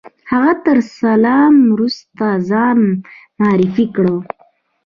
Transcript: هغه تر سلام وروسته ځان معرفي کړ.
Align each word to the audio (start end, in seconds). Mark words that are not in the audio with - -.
هغه 0.31 0.53
تر 0.65 0.77
سلام 0.99 1.53
وروسته 1.73 2.25
ځان 2.49 2.79
معرفي 3.39 3.85
کړ. 3.95 4.05